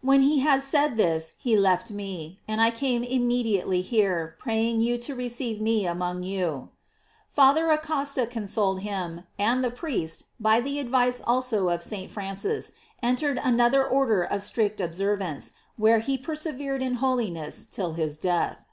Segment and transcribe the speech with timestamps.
[0.00, 4.98] When he had said this he left me, and I came immediately here, praying you
[4.98, 6.70] to receive me among you."
[7.30, 12.10] Father Acosta consoled him, and the priest, by the advice also of St.
[12.10, 18.64] Francis, entered another order of strict observance, where he persevered in holiness till his death.